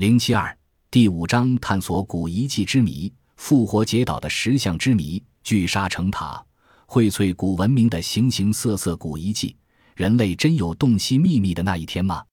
[0.00, 0.56] 零七二
[0.90, 5.22] 第五章探索古遗迹之谜，复活节岛的石像之谜。
[5.44, 6.42] 巨沙成塔，
[6.86, 9.54] 荟萃古文明的形形色色古遗迹。
[9.94, 12.24] 人类真有洞悉秘密的那一天吗？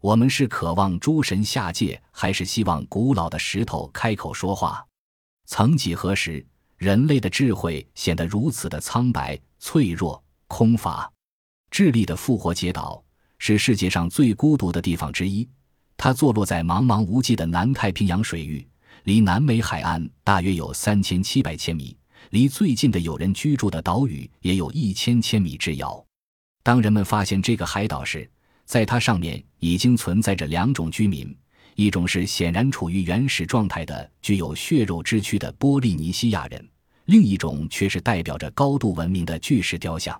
[0.00, 4.84] 我们是渴望诸神下界，还是希望古老的石头开口说话？
[5.46, 6.44] 曾几何时，
[6.78, 11.08] 人类的智慧显得如此的苍白、脆弱、空乏。
[11.70, 13.04] 智利的复活节岛
[13.38, 15.48] 是世界上最孤独的地方之一，
[15.96, 18.66] 它坐落在茫茫无际的南太平洋水域，
[19.04, 21.96] 离南美海岸大约有三千七百千米，
[22.30, 26.04] 离最近的有人居住的岛屿也有一千千米之遥。
[26.62, 28.28] 当人们发现这个海岛时，
[28.64, 31.36] 在它上面已经存在着两种居民，
[31.74, 36.68] 一种是显然处于原始状态的、具有血肉之躯的波利尼西亚人，
[37.04, 40.18] 另一种却是代表着高度文明的巨石雕像。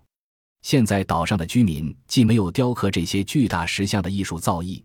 [0.63, 4.83] 现在岛上的居民既没有雕刻这些巨大石像的艺术造诣，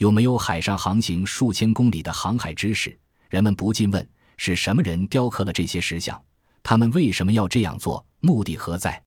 [0.00, 4.08] 有没有海上航行数千公里的航海知识，人们不禁问：
[4.38, 6.18] 是什么人雕刻了这些石像？
[6.62, 8.02] 他们为什么要这样做？
[8.20, 9.02] 目的何在？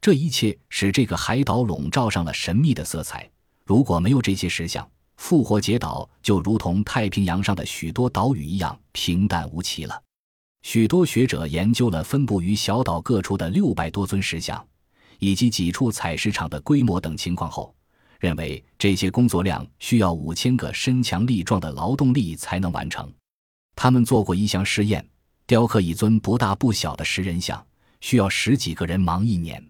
[0.00, 3.30] 这一切使这个海岛笼罩上了神秘的色彩。
[3.66, 10.02] 如果没有这些石像，复活节岛就如同太平洋上的许多岛屿一样平淡无奇了。
[10.62, 14.66] 许多学者研究了分布于小岛各处的六百多尊石像，
[15.18, 17.74] 以及几处采石场的规模等情况后，
[18.20, 23.12] 认为这些工作量需要五千个身强力壮的劳动力才能完成。
[23.74, 25.04] 他们做过一项试验，
[25.46, 27.66] 雕刻一尊不大不小的石人像，
[28.02, 29.64] 需要十几个人忙一年。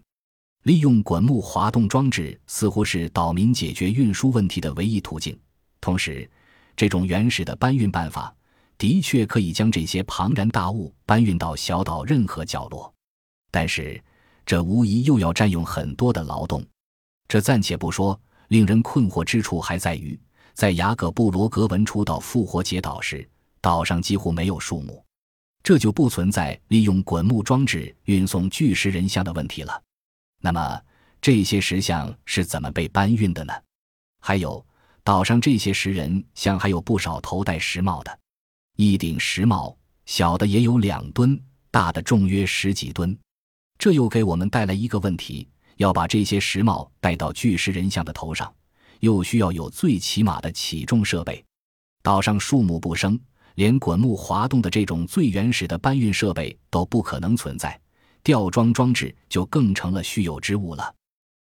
[0.63, 5.35] 利用滚木滑动装置似乎是岛民解决运输问题的唯一途径。
[5.79, 6.29] 同时，
[6.75, 8.35] 这种原始的搬运办法
[8.77, 12.93] 的确可以将这些庞然大物搬运到小岛任何角落。
[13.49, 13.99] 但是，
[14.45, 16.63] 这无疑又要占用很多的劳动。
[17.27, 18.19] 这暂且不说，
[18.51, 20.19] 令人困惑之处还在于，
[20.53, 23.25] 在雅各布罗格文出岛复活节岛时，
[23.61, 25.01] 岛上几乎没有树木，
[25.63, 29.81] 这就不存在利用滚木装置运送巨石人像的问题了。
[30.41, 30.81] 那么
[31.21, 33.53] 这些石像是怎么被搬运的呢？
[34.19, 34.65] 还有
[35.01, 38.19] 岛上这些石人像还有不少头戴石帽的，
[38.75, 43.17] 一顶石帽小的也有两吨，大的重约十几吨。
[43.79, 45.47] 这又给我们带来一个问题：
[45.81, 48.53] 要把这些石帽戴到巨石人像的头上，
[48.99, 51.43] 又需要有最起码的起重设备。
[52.03, 53.19] 岛上树木不生，
[53.55, 57.79] 连滚木滑动的这种最原始的搬运设备都不可能存在。
[58.21, 60.93] 吊装装置就更成了虚有之物了。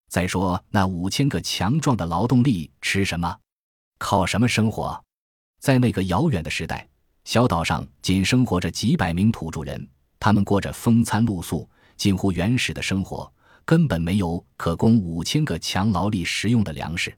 [0.09, 3.37] 再说，那五千个强壮的劳动力吃什么？
[3.99, 5.03] 靠什么生活？
[5.59, 6.88] 在那个遥远的时代，
[7.25, 9.88] 小岛上仅生活着几百名土著人，
[10.20, 13.31] 他们过着风餐露宿、近乎原始的生活，
[13.69, 17.15] 根本没有可供五千个强劳力食用的粮食。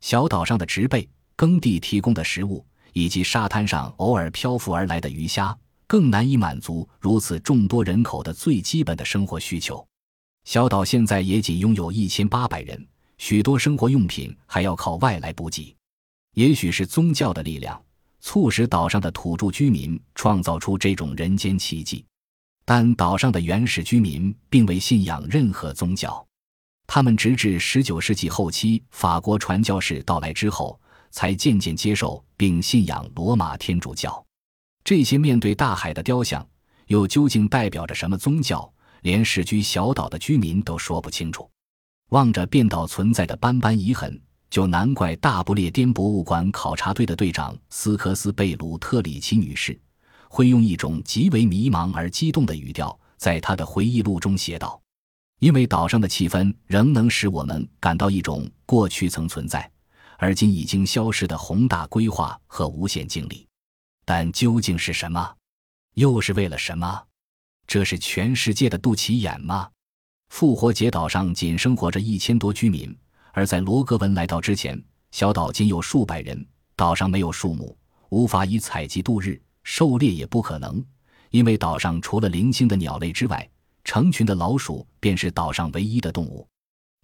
[0.00, 2.64] 小岛上的植被、耕地提供的食物，
[2.94, 5.54] 以及沙滩上偶尔漂浮而来的鱼虾。
[5.86, 9.86] 更难以满足如此众多人口的最基本的生活需求。
[10.44, 12.88] 小岛现在也仅拥有一千八百人，
[13.18, 15.76] 许多生活用品还要靠外来补给。
[16.32, 17.78] 也许是宗教的力量
[18.20, 22.02] 促使岛上的土著居民创造出这种人间奇迹，
[22.74, 26.26] 但岛上的原始居民并未信仰任何宗教，
[26.86, 30.80] 他们直至十九世纪后期法国传教士到来之后，
[31.10, 34.24] 才渐渐接受并信仰罗马天主教。
[34.84, 36.48] 这些面对大海的雕像，
[36.86, 38.72] 又究竟代表着什么宗教？
[39.02, 41.46] 连世居小岛的居民都说不清楚。
[42.08, 44.18] 望着变岛存在的斑斑遗痕，
[44.48, 49.78] 就难怪大不列颠博物馆考察队的队长斯科斯贝鲁特里奇女士，
[50.34, 54.80] 会用一种极为迷茫而激动的语调，在他的回忆录中写道
[55.40, 59.70] ：“因为岛上的气氛仍能使我们感到一种过去曾存在，
[60.16, 63.46] 而今已经消失的宏大规划和无限精力。”
[64.06, 65.36] 但究竟是什么？
[65.96, 67.02] 又是为了什么？
[67.66, 69.68] 这是全世界的肚脐眼吗？
[70.30, 72.96] 复活节岛上仅生活着一千多居民，
[73.32, 76.42] 而在罗格文来到之前，小岛仅有数百人。
[76.74, 77.76] 岛上没有树木，
[78.08, 80.84] 无法以采集度日，狩猎也不可能，
[81.30, 83.48] 因为岛上除了零星的鸟类之外，
[83.84, 86.46] 成群的老鼠便是岛上唯一的动物。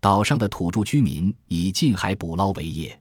[0.01, 3.01] 岛上的土著居民以近海捕捞为业，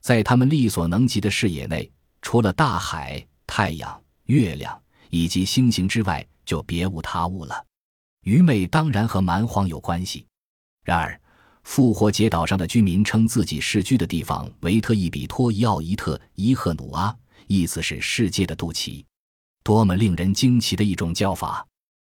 [0.00, 1.90] 在他们力所能及的视野内，
[2.20, 3.24] 除了大海。
[3.44, 7.66] 太阳、月亮以及星星之外，就别无他物了。
[8.22, 10.26] 愚昧当然和蛮荒有关系。
[10.84, 11.20] 然而，
[11.62, 17.14] 复活节岛上的居民称自己世居的地方为特伊比托伊奥伊特伊赫努阿，
[17.52, 19.04] 意思是世界的肚脐。
[19.62, 21.66] 多么令人惊奇的一种叫法！